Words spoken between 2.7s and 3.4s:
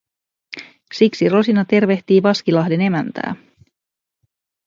emäntää.